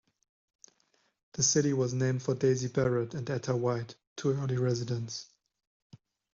The 1.33 1.43
city 1.43 1.73
was 1.73 1.93
named 1.93 2.23
for 2.23 2.33
Daisy 2.33 2.69
Barrett 2.69 3.13
and 3.13 3.29
Etta 3.29 3.55
White, 3.55 3.95
two 4.15 4.31
early 4.31 4.57
residents. 4.57 5.29